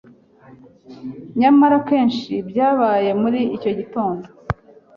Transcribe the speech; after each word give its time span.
nyamara 1.39 1.75
akenshi 1.81 2.31
byabaye 2.49 3.09
muri 3.21 3.39
icyo 3.55 3.71
gitondo 3.79 4.27